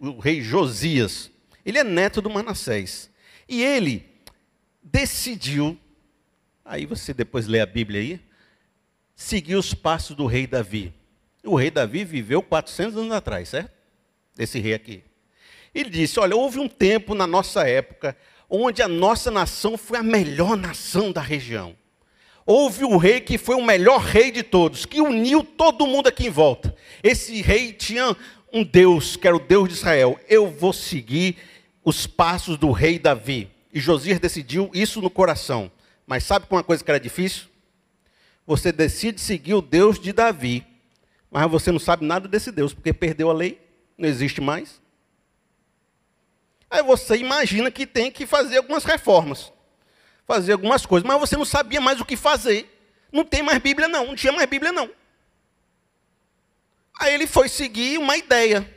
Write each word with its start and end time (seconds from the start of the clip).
o 0.00 0.18
rei 0.18 0.40
Josias. 0.40 1.30
Ele 1.64 1.78
é 1.78 1.84
neto 1.84 2.22
do 2.22 2.30
Manassés. 2.30 3.10
E 3.48 3.62
ele 3.62 4.06
decidiu, 4.82 5.78
aí 6.64 6.86
você 6.86 7.12
depois 7.12 7.46
lê 7.46 7.60
a 7.60 7.66
Bíblia 7.66 8.00
aí, 8.00 8.20
seguir 9.14 9.56
os 9.56 9.74
passos 9.74 10.16
do 10.16 10.24
rei 10.24 10.46
Davi. 10.46 10.94
O 11.44 11.54
rei 11.54 11.70
Davi 11.70 12.04
viveu 12.04 12.42
400 12.42 12.96
anos 12.96 13.12
atrás, 13.12 13.50
certo? 13.50 13.72
Esse 14.38 14.58
rei 14.58 14.74
aqui. 14.74 15.04
Ele 15.74 15.90
disse: 15.90 16.18
Olha, 16.18 16.34
houve 16.34 16.58
um 16.58 16.68
tempo 16.68 17.14
na 17.14 17.26
nossa 17.26 17.68
época 17.68 18.16
onde 18.48 18.82
a 18.82 18.88
nossa 18.88 19.30
nação 19.30 19.78
foi 19.78 19.98
a 19.98 20.02
melhor 20.02 20.56
nação 20.56 21.12
da 21.12 21.20
região. 21.20 21.76
Houve 22.44 22.84
um 22.84 22.96
rei 22.96 23.20
que 23.20 23.38
foi 23.38 23.54
o 23.54 23.64
melhor 23.64 24.00
rei 24.00 24.32
de 24.32 24.42
todos, 24.42 24.84
que 24.84 25.00
uniu 25.00 25.44
todo 25.44 25.86
mundo 25.86 26.08
aqui 26.08 26.26
em 26.26 26.30
volta. 26.30 26.74
Esse 27.00 27.40
rei 27.42 27.72
tinha 27.72 28.16
um 28.52 28.64
Deus, 28.64 29.16
que 29.16 29.26
era 29.26 29.36
o 29.36 29.40
Deus 29.40 29.68
de 29.68 29.74
Israel. 29.74 30.18
Eu 30.28 30.50
vou 30.50 30.72
seguir 30.72 31.36
os 31.84 32.06
passos 32.06 32.56
do 32.58 32.70
rei 32.70 32.98
Davi. 32.98 33.50
E 33.72 33.80
Josias 33.80 34.18
decidiu 34.18 34.70
isso 34.74 35.00
no 35.00 35.10
coração. 35.10 35.70
Mas 36.06 36.24
sabe 36.24 36.46
uma 36.50 36.64
coisa 36.64 36.82
que 36.82 36.90
era 36.90 36.98
difícil? 36.98 37.44
Você 38.46 38.72
decide 38.72 39.20
seguir 39.20 39.54
o 39.54 39.62
Deus 39.62 39.98
de 39.98 40.12
Davi, 40.12 40.66
mas 41.30 41.48
você 41.48 41.70
não 41.70 41.78
sabe 41.78 42.04
nada 42.04 42.26
desse 42.26 42.50
Deus, 42.50 42.74
porque 42.74 42.92
perdeu 42.92 43.30
a 43.30 43.32
lei, 43.32 43.60
não 43.96 44.08
existe 44.08 44.40
mais. 44.40 44.80
Aí 46.68 46.82
você 46.82 47.16
imagina 47.16 47.70
que 47.70 47.86
tem 47.86 48.10
que 48.10 48.26
fazer 48.26 48.56
algumas 48.56 48.84
reformas, 48.84 49.52
fazer 50.26 50.52
algumas 50.52 50.84
coisas, 50.84 51.06
mas 51.06 51.20
você 51.20 51.36
não 51.36 51.44
sabia 51.44 51.80
mais 51.80 52.00
o 52.00 52.04
que 52.04 52.16
fazer. 52.16 52.68
Não 53.12 53.24
tem 53.24 53.42
mais 53.42 53.58
Bíblia, 53.58 53.86
não, 53.86 54.06
não 54.08 54.16
tinha 54.16 54.32
mais 54.32 54.48
Bíblia, 54.48 54.72
não. 54.72 54.90
Aí 57.00 57.14
ele 57.14 57.26
foi 57.26 57.48
seguir 57.48 57.98
uma 57.98 58.14
ideia, 58.14 58.70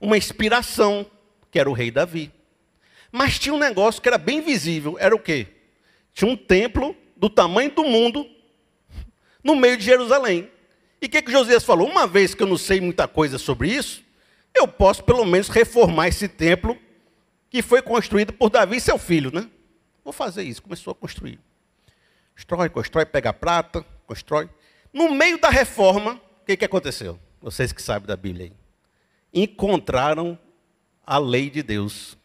uma 0.00 0.18
inspiração, 0.18 1.06
que 1.52 1.58
era 1.58 1.70
o 1.70 1.72
rei 1.72 1.88
Davi. 1.88 2.32
Mas 3.12 3.38
tinha 3.38 3.54
um 3.54 3.58
negócio 3.58 4.02
que 4.02 4.08
era 4.08 4.18
bem 4.18 4.40
visível, 4.40 4.96
era 4.98 5.14
o 5.14 5.20
quê? 5.20 5.46
Tinha 6.12 6.28
um 6.28 6.36
templo 6.36 6.96
do 7.16 7.30
tamanho 7.30 7.70
do 7.70 7.84
mundo 7.84 8.28
no 9.44 9.54
meio 9.54 9.76
de 9.76 9.84
Jerusalém. 9.84 10.50
E 11.00 11.06
o 11.06 11.08
que, 11.08 11.22
que 11.22 11.30
Josias 11.30 11.62
falou? 11.62 11.88
Uma 11.88 12.08
vez 12.08 12.34
que 12.34 12.42
eu 12.42 12.46
não 12.48 12.58
sei 12.58 12.80
muita 12.80 13.06
coisa 13.06 13.38
sobre 13.38 13.68
isso, 13.72 14.02
eu 14.52 14.66
posso 14.66 15.04
pelo 15.04 15.24
menos 15.24 15.48
reformar 15.48 16.08
esse 16.08 16.26
templo 16.26 16.76
que 17.48 17.62
foi 17.62 17.80
construído 17.82 18.32
por 18.32 18.50
Davi 18.50 18.78
e 18.78 18.80
seu 18.80 18.98
filho, 18.98 19.30
né? 19.32 19.48
Vou 20.02 20.12
fazer 20.12 20.42
isso. 20.42 20.60
Começou 20.60 20.90
a 20.90 20.94
construir. 20.94 21.38
Constrói, 22.34 22.68
constrói, 22.68 23.06
pega 23.06 23.32
prata, 23.32 23.86
constrói. 24.08 24.50
No 24.92 25.14
meio 25.14 25.38
da 25.38 25.50
reforma, 25.50 26.20
o 26.42 26.44
que, 26.44 26.56
que 26.56 26.64
aconteceu? 26.64 27.16
Vocês 27.40 27.72
que 27.72 27.80
sabem 27.80 28.06
da 28.06 28.16
Bíblia 28.16 28.46
aí. 28.46 28.52
Encontraram 29.32 30.38
a 31.06 31.18
lei 31.18 31.48
de 31.48 31.62
Deus. 31.62 32.18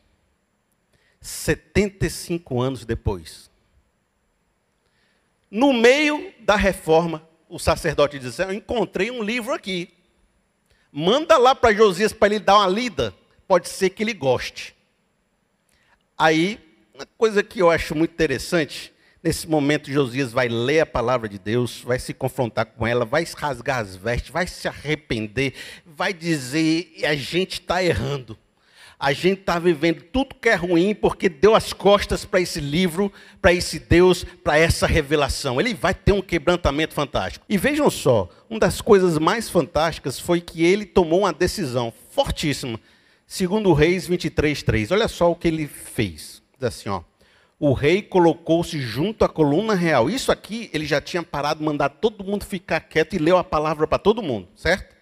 75 1.22 2.62
anos 2.62 2.86
depois. 2.86 3.50
No 5.50 5.72
meio 5.72 6.34
da 6.40 6.56
reforma, 6.56 7.28
o 7.48 7.58
sacerdote 7.58 8.20
disse: 8.20 8.44
Eu 8.44 8.54
encontrei 8.54 9.10
um 9.10 9.24
livro 9.24 9.54
aqui. 9.54 9.94
Manda 10.92 11.38
lá 11.38 11.56
para 11.56 11.74
Josias 11.74 12.14
para 12.14 12.34
ele 12.34 12.44
dar 12.44 12.58
uma 12.58 12.68
lida. 12.68 13.14
Pode 13.48 13.70
ser 13.70 13.90
que 13.92 14.04
ele 14.04 14.14
goste. 14.14 14.76
Aí, 16.18 16.60
uma 16.94 17.06
coisa 17.18 17.44
que 17.44 17.60
eu 17.60 17.70
acho 17.70 17.94
muito 17.94 18.12
interessante, 18.12 18.94
nesse 19.26 19.50
momento 19.50 19.92
Josias 19.92 20.32
vai 20.32 20.48
ler 20.48 20.82
a 20.82 20.86
palavra 20.86 21.28
de 21.28 21.40
Deus, 21.40 21.82
vai 21.84 21.98
se 21.98 22.14
confrontar 22.14 22.68
com 22.68 22.86
ela, 22.86 23.04
vai 23.04 23.26
rasgar 23.36 23.80
as 23.80 23.96
vestes, 23.96 24.30
vai 24.30 24.46
se 24.46 24.68
arrepender, 24.68 25.54
vai 25.84 26.14
dizer: 26.14 26.94
a 27.04 27.16
gente 27.16 27.54
está 27.54 27.84
errando. 27.84 28.38
A 28.98 29.12
gente 29.12 29.42
está 29.42 29.60
vivendo 29.60 30.04
tudo 30.04 30.36
que 30.36 30.48
é 30.48 30.56
ruim 30.56 30.96
porque 30.96 31.28
deu 31.28 31.54
as 31.54 31.74
costas 31.74 32.24
para 32.24 32.40
esse 32.40 32.62
livro, 32.62 33.12
para 33.42 33.52
esse 33.52 33.78
Deus, 33.78 34.24
para 34.24 34.58
essa 34.58 34.88
revelação. 34.88 35.60
Ele 35.60 35.74
vai 35.74 35.94
ter 35.94 36.14
um 36.14 36.22
quebrantamento 36.22 36.94
fantástico. 36.94 37.46
E 37.50 37.58
vejam 37.58 37.90
só, 37.90 38.30
uma 38.50 38.58
das 38.58 38.80
coisas 38.80 39.20
mais 39.20 39.50
fantásticas 39.50 40.18
foi 40.18 40.40
que 40.40 40.64
ele 40.64 40.86
tomou 40.86 41.20
uma 41.20 41.34
decisão 41.34 41.94
fortíssima 42.12 42.80
Segundo 43.28 43.74
Reis 43.74 44.08
23, 44.08 44.62
3. 44.62 44.92
Olha 44.92 45.08
só 45.08 45.32
o 45.32 45.36
que 45.36 45.48
ele 45.48 45.68
fez. 45.68 46.44
Diz 46.58 46.64
assim, 46.64 46.90
ó. 46.90 47.02
O 47.60 47.72
rei 47.72 48.02
colocou-se 48.02 48.80
junto 48.82 49.24
à 49.24 49.30
coluna 49.30 49.74
real. 49.74 50.10
Isso 50.10 50.32
aqui 50.32 50.70
ele 50.74 50.86
já 50.86 51.00
tinha 51.00 51.24
parado, 51.24 51.64
mandar 51.64 51.90
todo 51.90 52.24
mundo 52.24 52.46
ficar 52.46 52.82
quieto 52.82 53.16
e 53.16 53.20
leu 53.20 53.38
a 53.38 53.44
palavra 53.44 53.88
para 53.88 53.98
todo 53.98 54.22
mundo, 54.22 54.48
certo? 54.56 54.94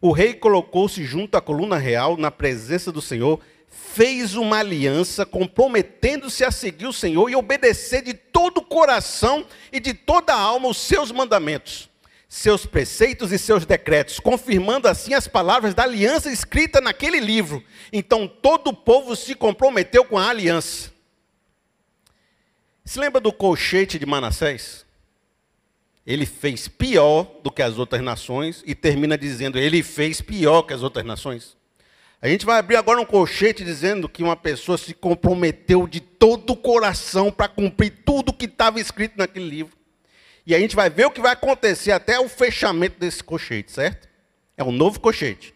O 0.00 0.12
rei 0.12 0.34
colocou-se 0.34 1.02
junto 1.04 1.36
à 1.36 1.40
coluna 1.40 1.76
real, 1.76 2.16
na 2.16 2.30
presença 2.30 2.90
do 2.90 3.00
Senhor, 3.00 3.40
fez 3.68 4.34
uma 4.34 4.58
aliança, 4.58 5.24
comprometendo-se 5.24 6.44
a 6.44 6.50
seguir 6.50 6.86
o 6.86 6.92
Senhor 6.92 7.28
e 7.28 7.36
obedecer 7.36 8.02
de 8.02 8.14
todo 8.14 8.58
o 8.58 8.64
coração 8.64 9.44
e 9.72 9.78
de 9.78 9.94
toda 9.94 10.32
a 10.32 10.40
alma 10.40 10.68
os 10.68 10.78
seus 10.78 11.12
mandamentos 11.12 11.88
seus 12.28 12.66
preceitos 12.66 13.32
e 13.32 13.38
seus 13.38 13.64
decretos, 13.64 14.20
confirmando 14.20 14.86
assim 14.86 15.14
as 15.14 15.26
palavras 15.26 15.72
da 15.72 15.84
aliança 15.84 16.30
escrita 16.30 16.78
naquele 16.78 17.20
livro. 17.20 17.64
Então 17.90 18.28
todo 18.28 18.68
o 18.68 18.74
povo 18.74 19.16
se 19.16 19.34
comprometeu 19.34 20.04
com 20.04 20.18
a 20.18 20.28
aliança. 20.28 20.97
Se 22.88 22.98
lembra 22.98 23.20
do 23.20 23.30
colchete 23.30 23.98
de 23.98 24.06
Manassés? 24.06 24.86
Ele 26.06 26.24
fez 26.24 26.68
pior 26.68 27.30
do 27.44 27.50
que 27.50 27.60
as 27.60 27.76
outras 27.76 28.00
nações 28.00 28.62
e 28.64 28.74
termina 28.74 29.18
dizendo: 29.18 29.58
ele 29.58 29.82
fez 29.82 30.22
pior 30.22 30.62
que 30.62 30.72
as 30.72 30.82
outras 30.82 31.04
nações. 31.04 31.54
A 32.18 32.26
gente 32.26 32.46
vai 32.46 32.58
abrir 32.58 32.76
agora 32.76 32.98
um 32.98 33.04
colchete 33.04 33.62
dizendo 33.62 34.08
que 34.08 34.22
uma 34.22 34.34
pessoa 34.34 34.78
se 34.78 34.94
comprometeu 34.94 35.86
de 35.86 36.00
todo 36.00 36.54
o 36.54 36.56
coração 36.56 37.30
para 37.30 37.46
cumprir 37.46 37.92
tudo 38.06 38.32
que 38.32 38.46
estava 38.46 38.80
escrito 38.80 39.18
naquele 39.18 39.46
livro. 39.46 39.76
E 40.46 40.54
a 40.54 40.58
gente 40.58 40.74
vai 40.74 40.88
ver 40.88 41.04
o 41.04 41.10
que 41.10 41.20
vai 41.20 41.32
acontecer 41.32 41.92
até 41.92 42.18
o 42.18 42.26
fechamento 42.26 42.98
desse 42.98 43.22
colchete, 43.22 43.70
certo? 43.70 44.08
É 44.56 44.64
um 44.64 44.72
novo 44.72 44.98
colchete. 44.98 45.54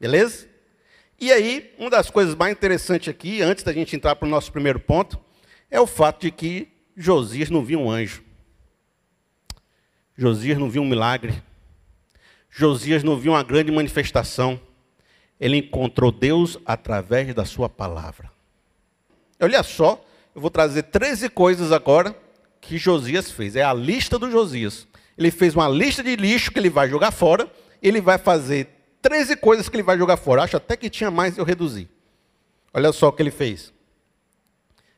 Beleza? 0.00 0.48
E 1.20 1.30
aí, 1.30 1.74
uma 1.78 1.90
das 1.90 2.08
coisas 2.08 2.34
mais 2.34 2.56
interessantes 2.56 3.10
aqui, 3.10 3.42
antes 3.42 3.62
da 3.62 3.74
gente 3.74 3.94
entrar 3.94 4.16
para 4.16 4.26
o 4.26 4.30
nosso 4.30 4.50
primeiro 4.50 4.80
ponto, 4.80 5.25
é 5.70 5.80
o 5.80 5.86
fato 5.86 6.22
de 6.22 6.30
que 6.30 6.68
Josias 6.96 7.50
não 7.50 7.64
viu 7.64 7.80
um 7.80 7.90
anjo. 7.90 8.22
Josias 10.16 10.58
não 10.58 10.70
viu 10.70 10.82
um 10.82 10.88
milagre. 10.88 11.42
Josias 12.50 13.02
não 13.04 13.18
viu 13.18 13.32
uma 13.32 13.42
grande 13.42 13.70
manifestação. 13.70 14.58
Ele 15.38 15.58
encontrou 15.58 16.10
Deus 16.10 16.58
através 16.64 17.34
da 17.34 17.44
sua 17.44 17.68
palavra. 17.68 18.30
Olha 19.38 19.62
só, 19.62 20.02
eu 20.34 20.40
vou 20.40 20.50
trazer 20.50 20.84
13 20.84 21.28
coisas 21.28 21.70
agora 21.70 22.16
que 22.60 22.78
Josias 22.78 23.30
fez. 23.30 23.56
É 23.56 23.62
a 23.62 23.74
lista 23.74 24.18
do 24.18 24.30
Josias. 24.30 24.88
Ele 25.18 25.30
fez 25.30 25.54
uma 25.54 25.68
lista 25.68 26.02
de 26.02 26.16
lixo 26.16 26.50
que 26.50 26.58
ele 26.58 26.70
vai 26.70 26.88
jogar 26.88 27.10
fora. 27.10 27.50
Ele 27.82 28.00
vai 28.00 28.16
fazer 28.16 28.68
13 29.02 29.36
coisas 29.36 29.68
que 29.68 29.76
ele 29.76 29.82
vai 29.82 29.98
jogar 29.98 30.16
fora. 30.16 30.42
Acho 30.42 30.56
até 30.56 30.76
que 30.76 30.88
tinha 30.88 31.10
mais, 31.10 31.36
eu 31.36 31.44
reduzi. 31.44 31.88
Olha 32.72 32.90
só 32.92 33.08
o 33.08 33.12
que 33.12 33.22
ele 33.22 33.30
fez. 33.30 33.72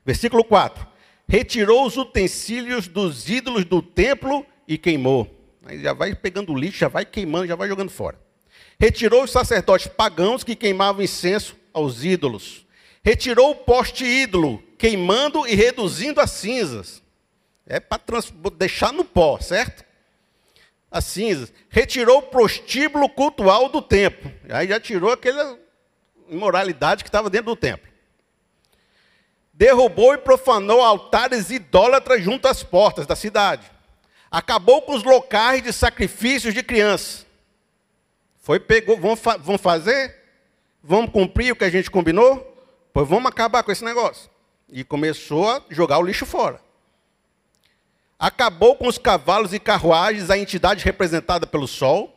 Versículo 0.09 0.43
4. 0.43 0.87
Retirou 1.29 1.85
os 1.85 1.99
utensílios 1.99 2.89
dos 2.89 3.29
ídolos 3.29 3.67
do 3.67 3.83
templo 3.83 4.47
e 4.67 4.79
queimou. 4.79 5.29
Aí 5.67 5.83
já 5.83 5.93
vai 5.93 6.15
pegando 6.15 6.55
lixo, 6.55 6.79
já 6.79 6.89
vai 6.89 7.05
queimando, 7.05 7.47
já 7.47 7.55
vai 7.55 7.69
jogando 7.69 7.91
fora. 7.91 8.19
Retirou 8.81 9.25
os 9.25 9.31
sacerdotes 9.31 9.87
pagãos 9.87 10.43
que 10.43 10.57
queimavam 10.57 11.03
incenso 11.03 11.55
aos 11.75 12.05
ídolos. 12.05 12.65
Retirou 13.05 13.51
o 13.51 13.55
poste 13.55 14.03
ídolo, 14.03 14.63
queimando 14.79 15.47
e 15.47 15.55
reduzindo 15.55 16.23
as 16.23 16.31
cinzas. 16.31 17.03
É 17.67 17.79
para 17.79 18.01
deixar 18.57 18.95
no 18.95 19.05
pó, 19.05 19.39
certo? 19.39 19.85
As 20.91 21.05
cinzas. 21.05 21.53
Retirou 21.69 22.21
o 22.21 22.23
prostíbulo 22.23 23.11
cultual 23.11 23.69
do 23.69 23.83
templo. 23.83 24.33
Aí 24.49 24.69
já 24.69 24.81
tirou 24.81 25.13
aquela 25.13 25.59
imoralidade 26.31 27.05
que 27.05 27.11
estava 27.11 27.28
dentro 27.28 27.54
do 27.54 27.57
templo. 27.57 27.88
Derrubou 29.59 30.15
e 30.15 30.19
profanou 30.19 30.81
altares 30.81 31.51
idólatras 31.51 32.22
junto 32.22 32.47
às 32.47 32.63
portas 32.63 33.09
da 33.09 33.16
cidade. 33.16 33.69
Acabou 34.31 34.83
com 34.83 34.95
os 34.95 35.03
locais 35.03 35.60
de 35.60 35.72
sacrifícios 35.72 36.55
de 36.55 36.63
crianças. 36.63 37.27
Foi, 38.41 38.60
pegou, 38.60 38.97
vamos, 38.97 39.19
fa 39.19 39.37
vamos 39.37 39.60
fazer? 39.60 40.15
Vamos 40.81 41.10
cumprir 41.10 41.51
o 41.51 41.57
que 41.57 41.65
a 41.65 41.71
gente 41.71 41.91
combinou? 41.91 42.57
Pois 42.93 43.09
vamos 43.09 43.27
acabar 43.27 43.65
com 43.65 43.72
esse 43.72 43.84
negócio. 43.84 44.31
E 44.69 44.84
começou 44.84 45.51
a 45.51 45.61
jogar 45.69 45.99
o 45.99 46.04
lixo 46.04 46.25
fora. 46.25 46.61
Acabou 48.16 48.77
com 48.77 48.87
os 48.87 48.97
cavalos 48.97 49.53
e 49.53 49.59
carruagens, 49.59 50.31
a 50.31 50.39
entidade 50.39 50.84
representada 50.84 51.49
pelo 51.49 51.66
sol. 51.66 52.15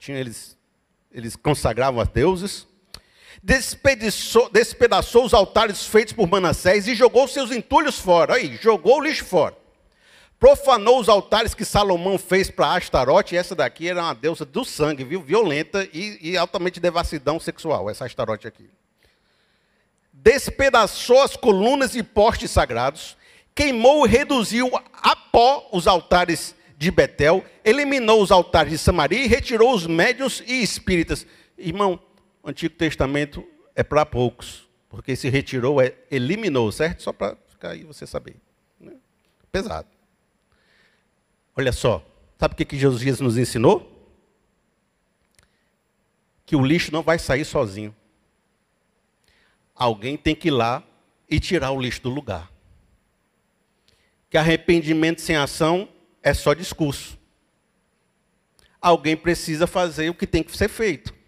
Tinha 0.00 0.18
eles, 0.18 0.58
eles 1.12 1.36
consagravam 1.36 2.00
a 2.00 2.04
deuses. 2.04 2.66
Despedaçou, 3.42 4.50
despedaçou 4.50 5.24
os 5.24 5.32
altares 5.32 5.86
feitos 5.86 6.12
por 6.12 6.28
Manassés 6.28 6.86
e 6.86 6.94
jogou 6.94 7.26
seus 7.26 7.50
entulhos 7.50 7.98
fora. 7.98 8.34
Aí, 8.34 8.58
jogou 8.60 8.98
o 8.98 9.02
lixo 9.02 9.24
fora. 9.24 9.56
profanou 10.38 10.98
os 10.98 11.08
altares 11.08 11.52
que 11.54 11.66
Salomão 11.66 12.18
fez 12.18 12.50
para 12.50 12.74
Astarote, 12.74 13.36
essa 13.36 13.54
daqui 13.54 13.88
era 13.88 14.02
uma 14.02 14.14
deusa 14.14 14.44
do 14.46 14.64
sangue, 14.64 15.04
viu? 15.04 15.20
Violenta 15.20 15.86
e, 15.92 16.18
e 16.22 16.36
altamente 16.36 16.80
devassidão 16.80 17.38
sexual, 17.38 17.90
essa 17.90 18.06
Astarote 18.06 18.48
aqui. 18.48 18.70
Despedaçou 20.12 21.22
as 21.22 21.36
colunas 21.36 21.94
e 21.94 22.02
postes 22.02 22.50
sagrados, 22.50 23.16
queimou 23.54 24.06
e 24.06 24.08
reduziu 24.08 24.70
a 24.92 25.14
pó 25.14 25.68
os 25.72 25.86
altares 25.86 26.54
de 26.76 26.90
Betel, 26.90 27.44
eliminou 27.62 28.22
os 28.22 28.30
altares 28.30 28.72
de 28.72 28.78
Samaria 28.78 29.24
e 29.24 29.28
retirou 29.28 29.74
os 29.74 29.86
médios 29.86 30.42
e 30.46 30.62
espíritas. 30.62 31.26
Irmão, 31.58 32.00
o 32.42 32.48
Antigo 32.48 32.74
Testamento 32.74 33.46
é 33.74 33.82
para 33.82 34.04
poucos, 34.06 34.68
porque 34.88 35.14
se 35.14 35.28
retirou 35.28 35.80
é 35.80 35.94
eliminou, 36.10 36.70
certo? 36.72 37.02
Só 37.02 37.12
para 37.12 37.36
ficar 37.48 37.70
aí 37.70 37.84
você 37.84 38.06
saber. 38.06 38.36
Né? 38.78 38.94
Pesado. 39.52 39.88
Olha 41.56 41.72
só, 41.72 42.04
sabe 42.38 42.54
o 42.54 42.56
que, 42.56 42.64
que 42.64 42.78
Jesus 42.78 43.20
nos 43.20 43.36
ensinou? 43.36 43.86
Que 46.46 46.56
o 46.56 46.64
lixo 46.64 46.92
não 46.92 47.02
vai 47.02 47.18
sair 47.18 47.44
sozinho. 47.44 47.94
Alguém 49.74 50.16
tem 50.16 50.34
que 50.34 50.48
ir 50.48 50.52
lá 50.52 50.82
e 51.28 51.38
tirar 51.38 51.70
o 51.70 51.80
lixo 51.80 52.02
do 52.02 52.10
lugar. 52.10 52.50
Que 54.28 54.36
arrependimento 54.36 55.20
sem 55.20 55.36
ação 55.36 55.88
é 56.22 56.34
só 56.34 56.54
discurso. 56.54 57.18
Alguém 58.80 59.16
precisa 59.16 59.66
fazer 59.66 60.08
o 60.08 60.14
que 60.14 60.26
tem 60.26 60.42
que 60.42 60.56
ser 60.56 60.68
feito. 60.68 61.19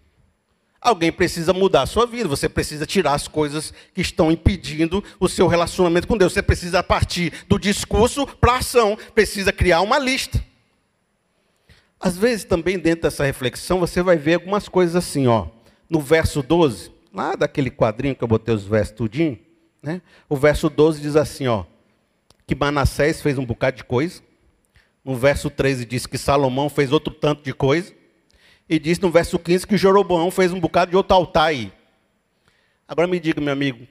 Alguém 0.83 1.13
precisa 1.13 1.53
mudar 1.53 1.83
a 1.83 1.85
sua 1.85 2.05
vida. 2.05 2.27
Você 2.27 2.49
precisa 2.49 2.85
tirar 2.85 3.13
as 3.13 3.25
coisas 3.25 3.73
que 3.93 4.01
estão 4.01 4.29
impedindo 4.29 5.01
o 5.17 5.29
seu 5.29 5.47
relacionamento 5.47 6.07
com 6.07 6.17
Deus. 6.17 6.33
Você 6.33 6.41
precisa 6.41 6.83
partir 6.83 7.31
do 7.47 7.57
discurso 7.57 8.27
para 8.27 8.53
a 8.53 8.57
ação. 8.57 8.97
Precisa 9.15 9.53
criar 9.53 9.79
uma 9.79 9.97
lista. 9.97 10.43
Às 11.97 12.17
vezes, 12.17 12.43
também 12.43 12.77
dentro 12.77 13.03
dessa 13.03 13.23
reflexão, 13.23 13.79
você 13.79 14.03
vai 14.03 14.17
ver 14.17 14.33
algumas 14.33 14.67
coisas 14.67 14.93
assim, 14.93 15.25
ó. 15.25 15.47
No 15.89 16.01
verso 16.01 16.43
12, 16.43 16.91
lá 17.13 17.33
daquele 17.33 17.71
quadrinho 17.71 18.13
que 18.13 18.23
eu 18.23 18.27
botei 18.27 18.53
os 18.53 18.65
versos 18.65 18.93
tudinho, 18.93 19.39
né? 19.81 20.01
O 20.27 20.35
verso 20.35 20.69
12 20.69 20.99
diz 21.01 21.15
assim, 21.15 21.47
ó, 21.47 21.63
que 22.45 22.53
Manassés 22.53 23.21
fez 23.21 23.37
um 23.37 23.45
bocado 23.45 23.77
de 23.77 23.85
coisa. 23.85 24.21
No 25.05 25.15
verso 25.15 25.49
13 25.49 25.85
diz 25.85 26.05
que 26.05 26.17
Salomão 26.17 26.67
fez 26.67 26.91
outro 26.91 27.13
tanto 27.13 27.41
de 27.41 27.53
coisa. 27.53 27.93
E 28.67 28.79
diz 28.79 28.99
no 28.99 29.11
verso 29.11 29.37
15 29.37 29.67
que 29.67 29.77
Jeroboão 29.77 30.31
fez 30.31 30.51
um 30.51 30.59
bocado 30.59 30.91
de 30.91 30.97
outro 30.97 31.15
altar 31.15 31.47
aí. 31.47 31.71
Agora 32.87 33.07
me 33.07 33.19
diga, 33.19 33.41
meu 33.41 33.53
amigo, 33.53 33.87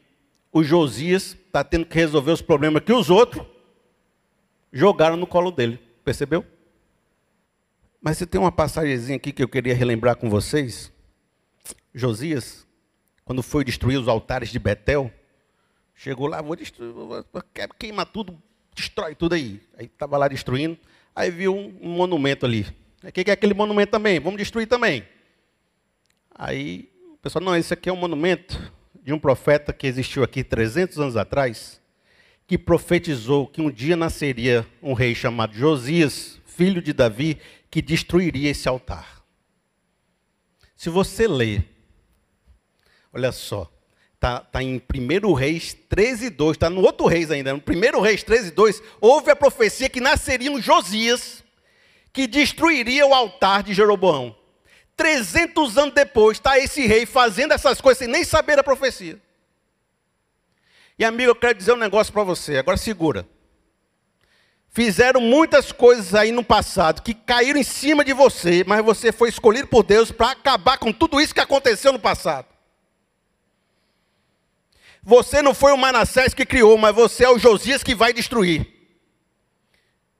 o 0.52 0.62
Josias 0.62 1.36
está 1.46 1.64
tendo 1.64 1.86
que 1.86 1.94
resolver 1.94 2.32
os 2.32 2.42
problemas 2.42 2.82
que 2.82 2.92
os 2.92 3.10
outros 3.10 3.44
jogaram 4.72 5.16
no 5.16 5.26
colo 5.26 5.50
dele. 5.50 5.78
Percebeu? 6.04 6.44
Mas 8.00 8.18
você 8.18 8.26
tem 8.26 8.40
uma 8.40 8.50
passagemzinha 8.50 9.16
aqui 9.16 9.32
que 9.32 9.42
eu 9.42 9.48
queria 9.48 9.74
relembrar 9.74 10.16
com 10.16 10.28
vocês. 10.28 10.92
Josias, 11.94 12.66
quando 13.24 13.42
foi 13.42 13.64
destruir 13.64 13.98
os 13.98 14.08
altares 14.08 14.50
de 14.50 14.58
Betel, 14.58 15.12
chegou 15.94 16.26
lá, 16.26 16.42
vou 16.42 16.56
destruir, 16.56 16.92
vou 16.92 17.24
queimar 17.78 18.06
tudo, 18.06 18.36
destrói 18.74 19.14
tudo 19.14 19.34
aí. 19.34 19.60
Aí 19.78 19.86
estava 19.86 20.16
lá 20.16 20.26
destruindo, 20.26 20.76
aí 21.14 21.30
viu 21.30 21.54
um 21.54 21.90
monumento 21.90 22.44
ali. 22.44 22.66
O 23.02 23.10
que 23.10 23.28
é 23.28 23.32
aquele 23.32 23.54
monumento 23.54 23.90
também? 23.90 24.20
Vamos 24.20 24.38
destruir 24.38 24.66
também. 24.68 25.04
Aí 26.34 26.88
o 27.14 27.16
pessoal, 27.16 27.44
não, 27.44 27.56
esse 27.56 27.74
aqui 27.74 27.88
é 27.88 27.92
um 27.92 27.96
monumento 27.96 28.72
de 29.02 29.12
um 29.12 29.18
profeta 29.18 29.72
que 29.72 29.86
existiu 29.86 30.22
aqui 30.22 30.44
300 30.44 30.98
anos 30.98 31.16
atrás, 31.16 31.80
que 32.46 32.56
profetizou 32.56 33.46
que 33.46 33.60
um 33.60 33.70
dia 33.70 33.96
nasceria 33.96 34.66
um 34.80 34.92
rei 34.92 35.14
chamado 35.14 35.54
Josias, 35.54 36.40
filho 36.46 36.80
de 36.80 36.92
Davi, 36.92 37.38
que 37.70 37.82
destruiria 37.82 38.50
esse 38.50 38.68
altar. 38.68 39.24
Se 40.76 40.88
você 40.88 41.26
ler, 41.26 41.64
olha 43.12 43.32
só, 43.32 43.70
está 44.14 44.38
tá 44.38 44.62
em 44.62 44.80
1 44.80 45.32
Reis 45.32 45.76
13, 45.88 46.30
2, 46.30 46.56
está 46.56 46.70
no 46.70 46.82
outro 46.82 47.06
Reis 47.06 47.30
ainda, 47.32 47.52
no 47.52 47.62
1 47.66 48.00
Reis 48.00 48.22
13, 48.22 48.52
2, 48.52 48.82
houve 49.00 49.30
a 49.30 49.36
profecia 49.36 49.88
que 49.88 50.00
nasceria 50.00 50.52
um 50.52 50.60
Josias, 50.60 51.41
que 52.12 52.26
destruiria 52.26 53.06
o 53.06 53.14
altar 53.14 53.62
de 53.62 53.72
Jeroboão. 53.72 54.36
300 54.96 55.78
anos 55.78 55.94
depois, 55.94 56.36
está 56.36 56.58
esse 56.58 56.86
rei 56.86 57.06
fazendo 57.06 57.52
essas 57.52 57.80
coisas 57.80 57.98
sem 57.98 58.08
nem 58.08 58.24
saber 58.24 58.58
a 58.58 58.62
profecia. 58.62 59.20
E 60.98 61.04
amigo, 61.04 61.30
eu 61.30 61.34
quero 61.34 61.54
dizer 61.54 61.72
um 61.72 61.76
negócio 61.76 62.12
para 62.12 62.22
você, 62.22 62.58
agora 62.58 62.76
segura. 62.76 63.26
Fizeram 64.68 65.20
muitas 65.20 65.70
coisas 65.70 66.14
aí 66.14 66.32
no 66.32 66.42
passado 66.42 67.02
que 67.02 67.12
caíram 67.12 67.60
em 67.60 67.64
cima 67.64 68.04
de 68.04 68.12
você, 68.12 68.64
mas 68.66 68.84
você 68.84 69.12
foi 69.12 69.28
escolhido 69.28 69.68
por 69.68 69.82
Deus 69.82 70.10
para 70.10 70.30
acabar 70.30 70.78
com 70.78 70.92
tudo 70.92 71.20
isso 71.20 71.34
que 71.34 71.40
aconteceu 71.40 71.92
no 71.92 71.98
passado. 71.98 72.46
Você 75.02 75.42
não 75.42 75.52
foi 75.52 75.72
o 75.72 75.76
Manassés 75.76 76.32
que 76.32 76.46
criou, 76.46 76.78
mas 76.78 76.94
você 76.94 77.24
é 77.24 77.28
o 77.28 77.38
Josias 77.38 77.82
que 77.82 77.94
vai 77.94 78.12
destruir. 78.12 78.71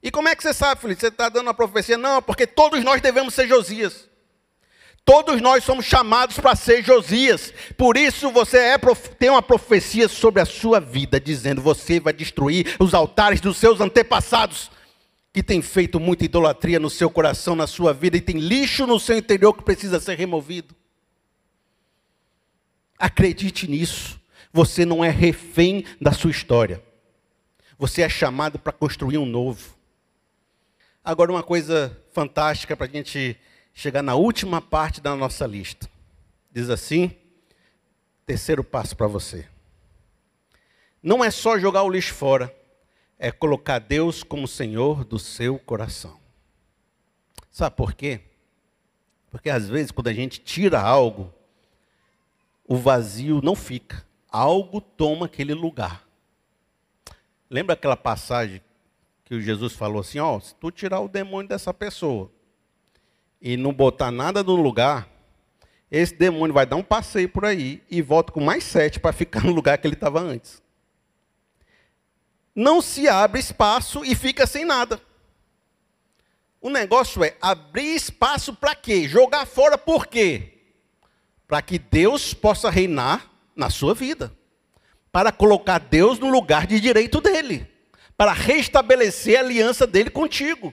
E 0.03 0.11
como 0.11 0.29
é 0.29 0.35
que 0.35 0.43
você 0.43 0.53
sabe, 0.53 0.81
Felipe? 0.81 1.01
Você 1.01 1.09
está 1.09 1.29
dando 1.29 1.49
a 1.49 1.55
profecia? 1.55 1.97
Não, 1.97 2.21
porque 2.21 2.47
todos 2.47 2.83
nós 2.83 3.01
devemos 3.01 3.35
ser 3.35 3.47
Josias. 3.47 4.11
Todos 5.05 5.41
nós 5.41 5.65
somos 5.65 5.85
chamados 5.85 6.39
para 6.39 6.57
ser 6.57 6.83
Josias. 6.85 7.53
Por 7.77 7.97
isso 7.97 8.31
você 8.31 8.59
é, 8.59 8.79
tem 9.19 9.31
uma 9.31 9.43
profecia 9.43 10.09
sobre 10.09 10.41
a 10.41 10.45
sua 10.45 10.81
vida, 10.81 11.21
dizendo: 11.21 11.61
você 11.61 12.01
vai 12.01 12.13
destruir 12.13 12.77
os 12.81 12.95
altares 12.95 13.41
dos 13.41 13.57
seus 13.57 13.81
antepassados, 13.81 14.71
que 15.33 15.43
têm 15.43 15.63
feito 15.63 16.01
muita 16.01 16.25
idolatria 16.25 16.79
no 16.79 16.91
seu 16.91 17.09
coração, 17.09 17.55
na 17.55 17.67
sua 17.67 17.93
vida, 17.93 18.17
e 18.17 18.21
tem 18.21 18.39
lixo 18.39 18.87
no 18.87 18.99
seu 18.99 19.17
interior 19.17 19.53
que 19.55 19.63
precisa 19.63 20.01
ser 20.01 20.17
removido. 20.19 20.75
Acredite 22.99 23.69
nisso. 23.69 24.21
Você 24.53 24.85
não 24.85 25.03
é 25.03 25.11
refém 25.11 25.85
da 26.01 26.13
sua 26.13 26.31
história. 26.31 26.83
Você 27.79 28.03
é 28.03 28.09
chamado 28.09 28.59
para 28.59 28.73
construir 28.73 29.19
um 29.19 29.27
novo. 29.27 29.82
Agora, 31.05 31.33
uma 31.33 31.43
coisa 31.43 32.01
fantástica 32.13 32.77
para 32.77 32.87
a 32.87 32.89
gente 32.89 33.37
chegar 33.75 34.03
na 34.03 34.15
última 34.15 34.61
parte 34.61 35.01
da 35.01 35.17
nossa 35.17 35.45
lista. 35.47 35.91
Diz 36.53 36.71
assim: 36.71 37.11
terceiro 38.25 38.63
passo 38.63 38.97
para 38.97 39.09
você. 39.09 39.49
Não 41.03 41.25
é 41.25 41.31
só 41.31 41.59
jogar 41.59 41.83
o 41.83 41.91
lixo 41.91 42.15
fora, 42.15 42.55
é 43.19 43.33
colocar 43.33 43.81
Deus 43.81 44.23
como 44.23 44.47
Senhor 44.47 45.05
do 45.05 45.19
seu 45.19 45.59
coração. 45.59 46.21
Sabe 47.51 47.75
por 47.75 47.95
quê? 47.95 48.21
Porque 49.29 49.51
às 49.51 49.69
vezes, 49.69 49.91
quando 49.91 50.07
a 50.07 50.13
gente 50.13 50.41
tira 50.41 50.81
algo, 50.81 51.35
o 52.65 52.77
vazio 52.77 53.41
não 53.43 53.57
fica, 53.57 54.07
algo 54.31 54.81
toma 54.81 55.27
aquele 55.27 55.53
lugar. 55.53 56.07
Lembra 57.51 57.75
aquela 57.75 57.97
passagem 57.97 58.63
que 59.39 59.41
Jesus 59.41 59.73
falou 59.73 60.01
assim: 60.01 60.19
ó, 60.19 60.39
se 60.39 60.55
tu 60.55 60.71
tirar 60.71 61.01
o 61.01 61.09
demônio 61.09 61.49
dessa 61.49 61.73
pessoa 61.73 62.31
e 63.41 63.57
não 63.57 63.73
botar 63.73 64.11
nada 64.11 64.43
no 64.43 64.55
lugar, 64.55 65.09
esse 65.91 66.15
demônio 66.15 66.53
vai 66.53 66.67
dar 66.67 66.77
um 66.77 66.83
passeio 66.83 67.29
por 67.29 67.45
aí 67.45 67.83
e 67.91 68.03
volta 68.03 68.33
com 68.33 68.41
mais 68.41 68.65
sete 68.65 69.01
para 69.01 69.13
ficar 69.13 69.43
no 69.45 69.53
lugar 69.53 69.79
que 69.79 69.87
ele 69.87 69.95
estava 69.95 70.21
antes. 70.21 70.63
Não 72.55 72.83
se 72.83 73.09
abre 73.09 73.41
espaço 73.41 74.05
e 74.05 74.15
fica 74.15 74.47
sem 74.47 74.65
nada. 74.65 75.01
O 76.61 76.69
negócio 76.69 77.25
é 77.25 77.35
abrir 77.41 77.95
espaço 77.95 78.55
para 78.55 78.75
quê? 78.75 79.09
Jogar 79.09 79.47
fora 79.47 79.79
por 79.79 80.07
quê? 80.07 80.59
Para 81.49 81.63
que 81.63 81.79
Deus 81.79 82.35
possa 82.35 82.71
reinar 82.71 83.31
na 83.57 83.71
sua 83.71 83.95
vida. 83.95 84.31
Para 85.11 85.33
colocar 85.33 85.79
Deus 85.79 86.19
no 86.19 86.31
lugar 86.31 86.67
de 86.67 86.79
direito 86.79 87.21
dele 87.21 87.72
para 88.17 88.33
restabelecer 88.33 89.39
a 89.39 89.41
aliança 89.41 89.87
dele 89.87 90.11
contigo. 90.11 90.73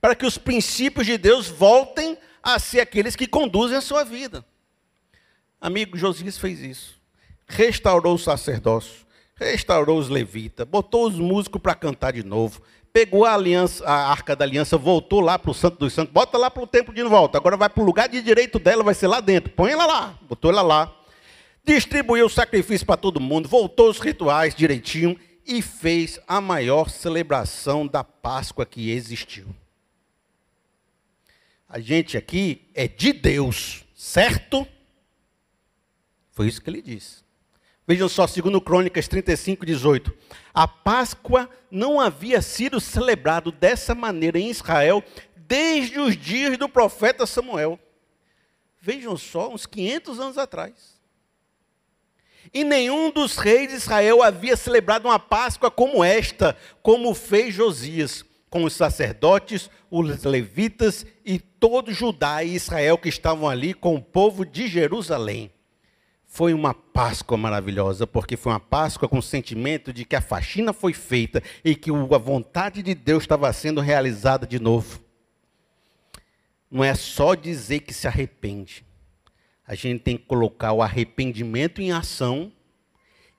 Para 0.00 0.14
que 0.14 0.26
os 0.26 0.38
princípios 0.38 1.06
de 1.06 1.16
Deus 1.16 1.48
voltem 1.48 2.18
a 2.42 2.58
ser 2.58 2.80
aqueles 2.80 3.16
que 3.16 3.26
conduzem 3.26 3.76
a 3.76 3.80
sua 3.80 4.04
vida. 4.04 4.44
Amigo, 5.60 5.96
Josias 5.96 6.38
fez 6.38 6.60
isso. 6.60 7.00
Restaurou 7.48 8.14
o 8.14 8.18
sacerdócio, 8.18 9.06
restaurou 9.34 9.98
os 9.98 10.08
levitas, 10.08 10.66
botou 10.66 11.06
os 11.06 11.18
músicos 11.18 11.60
para 11.60 11.74
cantar 11.74 12.12
de 12.12 12.24
novo, 12.24 12.60
pegou 12.92 13.24
a 13.24 13.34
aliança, 13.34 13.84
a 13.84 14.10
arca 14.10 14.34
da 14.34 14.44
aliança, 14.44 14.76
voltou 14.76 15.20
lá 15.20 15.38
para 15.38 15.50
o 15.50 15.54
Santo 15.54 15.78
dos 15.78 15.92
Santos, 15.92 16.12
bota 16.12 16.38
lá 16.38 16.50
para 16.50 16.62
o 16.62 16.66
templo 16.66 16.94
de 16.94 17.02
volta. 17.02 17.38
Agora 17.38 17.56
vai 17.56 17.68
para 17.68 17.82
o 17.82 17.86
lugar 17.86 18.08
de 18.08 18.22
direito 18.22 18.58
dela, 18.58 18.82
vai 18.82 18.94
ser 18.94 19.06
lá 19.06 19.20
dentro. 19.20 19.52
Põe 19.52 19.72
ela 19.72 19.86
lá, 19.86 20.18
botou 20.22 20.50
ela 20.50 20.62
lá. 20.62 20.94
Distribuiu 21.64 22.26
o 22.26 22.30
sacrifício 22.30 22.86
para 22.86 22.96
todo 22.96 23.20
mundo, 23.20 23.48
voltou 23.48 23.90
os 23.90 23.98
rituais 23.98 24.54
direitinho 24.54 25.18
e 25.46 25.62
fez 25.62 26.18
a 26.26 26.40
maior 26.40 26.90
celebração 26.90 27.86
da 27.86 28.02
Páscoa 28.02 28.66
que 28.66 28.90
existiu. 28.90 29.46
A 31.68 31.78
gente 31.78 32.16
aqui 32.16 32.68
é 32.74 32.88
de 32.88 33.12
Deus, 33.12 33.84
certo? 33.94 34.66
Foi 36.32 36.48
isso 36.48 36.60
que 36.60 36.68
ele 36.68 36.82
disse. 36.82 37.24
Vejam 37.86 38.08
só, 38.08 38.26
segundo 38.26 38.60
Crônicas 38.60 39.06
35, 39.06 39.64
18. 39.64 40.12
A 40.52 40.66
Páscoa 40.66 41.48
não 41.70 42.00
havia 42.00 42.42
sido 42.42 42.80
celebrado 42.80 43.52
dessa 43.52 43.94
maneira 43.94 44.38
em 44.38 44.50
Israel 44.50 45.04
desde 45.36 46.00
os 46.00 46.16
dias 46.16 46.58
do 46.58 46.68
profeta 46.68 47.24
Samuel. 47.26 47.78
Vejam 48.80 49.16
só, 49.16 49.52
uns 49.52 49.66
500 49.66 50.20
anos 50.20 50.38
atrás. 50.38 50.95
E 52.52 52.64
nenhum 52.64 53.10
dos 53.10 53.36
reis 53.36 53.68
de 53.68 53.74
Israel 53.74 54.22
havia 54.22 54.56
celebrado 54.56 55.06
uma 55.06 55.18
Páscoa 55.18 55.70
como 55.70 56.02
esta, 56.02 56.56
como 56.82 57.14
fez 57.14 57.54
Josias, 57.54 58.24
com 58.48 58.64
os 58.64 58.72
sacerdotes, 58.72 59.70
os 59.90 60.24
levitas 60.24 61.04
e 61.24 61.38
todo 61.38 61.92
Judá 61.92 62.42
e 62.42 62.54
Israel 62.54 62.98
que 62.98 63.08
estavam 63.08 63.48
ali 63.48 63.74
com 63.74 63.94
o 63.94 64.02
povo 64.02 64.44
de 64.44 64.68
Jerusalém. 64.68 65.50
Foi 66.26 66.52
uma 66.52 66.74
Páscoa 66.74 67.36
maravilhosa, 67.36 68.06
porque 68.06 68.36
foi 68.36 68.52
uma 68.52 68.60
Páscoa 68.60 69.08
com 69.08 69.18
o 69.18 69.22
sentimento 69.22 69.92
de 69.92 70.04
que 70.04 70.16
a 70.16 70.20
faxina 70.20 70.72
foi 70.72 70.92
feita 70.92 71.42
e 71.64 71.74
que 71.74 71.90
a 71.90 72.18
vontade 72.18 72.82
de 72.82 72.94
Deus 72.94 73.22
estava 73.22 73.52
sendo 73.52 73.80
realizada 73.80 74.46
de 74.46 74.60
novo. 74.60 75.00
Não 76.70 76.84
é 76.84 76.94
só 76.94 77.34
dizer 77.34 77.80
que 77.80 77.94
se 77.94 78.06
arrepende. 78.06 78.84
A 79.66 79.74
gente 79.74 80.00
tem 80.00 80.16
que 80.16 80.24
colocar 80.24 80.72
o 80.72 80.82
arrependimento 80.82 81.82
em 81.82 81.90
ação 81.90 82.52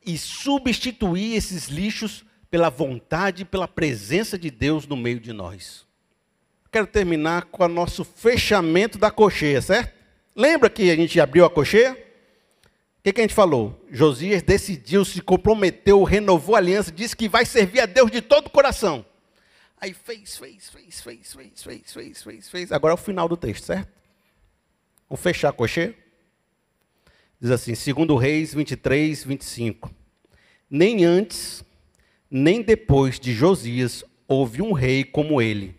e 0.06 0.18
substituir 0.18 1.36
esses 1.36 1.68
lixos 1.68 2.26
pela 2.50 2.70
vontade 2.70 3.44
e 3.44 3.46
pela 3.46 3.68
presença 3.68 4.38
de 4.38 4.50
Deus 4.50 4.86
no 4.86 4.98
meio 4.98 5.20
de 5.20 5.32
nós. 5.32 5.86
Quero 6.72 6.88
terminar 6.88 7.46
com 7.46 7.64
o 7.64 7.68
nosso 7.68 8.04
fechamento 8.04 8.98
da 8.98 9.10
cocheia, 9.10 9.62
certo? 9.62 9.96
Lembra 10.36 10.70
que 10.70 10.92
a 10.92 10.96
gente 10.96 11.20
abriu 11.20 11.46
a 11.46 11.50
cocheia? 11.50 11.94
O 11.94 13.04
que, 13.04 13.14
que 13.14 13.22
a 13.22 13.24
gente 13.24 13.34
falou? 13.34 13.86
Josias 13.90 14.42
decidiu, 14.44 15.06
se 15.06 15.22
comprometeu, 15.22 16.04
renovou 16.04 16.56
a 16.56 16.60
aliança, 16.60 16.92
disse 16.92 17.16
que 17.16 17.30
vai 17.30 17.46
servir 17.46 17.80
a 17.80 17.86
Deus 17.86 18.12
de 18.12 18.22
todo 18.22 18.48
o 18.48 18.50
coração. 18.50 19.06
Aí 19.80 19.94
fez, 19.94 20.38
fez, 20.38 20.70
fez, 20.70 21.02
fez, 21.02 21.34
fez, 21.34 21.64
fez, 21.64 21.94
fez, 21.94 22.24
fez, 22.24 22.50
fez. 22.50 22.72
Agora 22.72 22.94
é 22.94 22.96
o 22.96 22.98
final 22.98 23.30
do 23.30 23.38
texto, 23.38 23.66
certo? 23.66 23.90
Vamos 25.10 25.22
fechar 25.22 25.50
a 25.50 25.54
cocheia? 25.54 25.96
Diz 27.40 27.52
assim, 27.52 27.76
segundo 27.76 28.16
Reis 28.16 28.54
23, 28.54 29.24
25. 29.24 29.92
Nem 30.70 31.06
antes, 31.06 31.64
nem 32.30 32.62
depois 32.62 33.20
de 33.20 33.32
Josias 33.32 34.04
houve 34.28 34.62
um 34.62 34.74
rei 34.74 35.04
como 35.04 35.42
ele, 35.42 35.76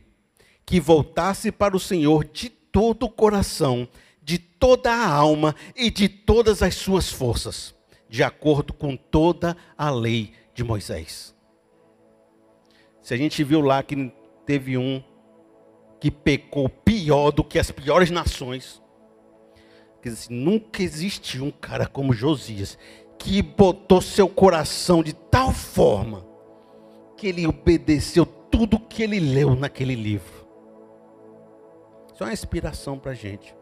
que 0.65 0.81
voltasse 0.81 1.51
para 1.51 1.77
o 1.77 1.81
Senhor 1.81 2.25
de 2.25 2.49
todo 2.49 3.05
o 3.05 3.11
coração, 3.11 3.89
de 4.23 4.39
toda 4.39 4.93
a 4.93 5.07
alma 5.07 5.55
e 5.75 5.91
de 5.91 6.09
todas 6.09 6.63
as 6.63 6.75
suas 6.75 7.11
forças, 7.11 7.75
de 8.09 8.23
acordo 8.23 8.73
com 8.73 8.97
toda 8.97 9.57
a 9.77 9.91
lei 9.91 10.33
de 10.55 10.63
Moisés. 10.63 11.35
Se 13.03 13.15
a 13.15 13.17
gente 13.17 13.43
viu 13.43 13.61
lá 13.61 13.83
que 13.83 14.13
teve 14.47 14.79
um 14.79 15.03
que 16.01 16.11
pecou 16.11 16.69
pior 16.69 17.33
do 17.33 17.43
que 17.43 17.59
as 17.59 17.71
piores 17.71 18.11
nações, 18.11 18.81
quer 20.03 20.11
dizer, 20.11 20.33
nunca 20.33 20.83
existiu 20.83 21.45
um 21.45 21.51
cara 21.51 21.87
como 21.87 22.13
Josias 22.13 22.79
que 23.19 23.43
botou 23.43 24.01
seu 24.01 24.29
coração 24.29 25.03
de 25.03 25.13
tal 25.13 25.53
forma 25.53 26.25
que 27.17 27.27
ele 27.27 27.47
obedeceu 27.47 28.25
tudo 28.25 28.79
que 28.79 29.03
ele 29.03 29.19
leu 29.19 29.57
naquele 29.57 29.95
livro. 29.95 30.47
Isso 32.15 32.23
é 32.23 32.27
uma 32.27 32.33
inspiração 32.33 32.99
para 32.99 33.13
a 33.13 33.15
gente. 33.15 33.55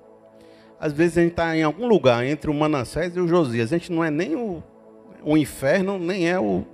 Às 0.78 0.93
vezes 0.93 1.16
a 1.16 1.23
gente 1.23 1.33
está 1.33 1.57
em 1.57 1.62
algum 1.62 1.87
lugar 1.87 2.25
entre 2.25 2.50
o 2.50 2.55
Manassés 2.55 3.16
e 3.16 3.21
o 3.21 3.26
Josias. 3.26 3.73
A 3.73 3.78
gente 3.78 3.90
não 3.90 4.05
é 4.05 4.11
nem 4.11 4.37
o, 4.37 4.62
o 5.25 5.37
inferno, 5.37 5.99
nem 5.99 6.28
é 6.28 6.38
o, 6.38 6.64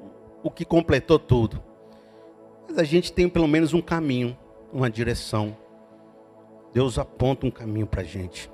o 0.43 0.51
que 0.51 0.65
completou 0.65 1.19
tudo. 1.19 1.63
Mas 2.69 2.79
a 2.79 2.85
gente 2.85 3.13
tem 3.13 3.29
pelo 3.29 3.47
menos 3.47 3.73
um 3.73 3.81
caminho, 3.81 4.37
uma 4.73 4.91
direção. 4.91 5.57
Deus 6.73 6.99
aponta 6.99 7.47
um 7.47 7.51
caminho 7.51 7.87
para 7.87 8.01
a 8.01 8.05
gente. 8.05 8.51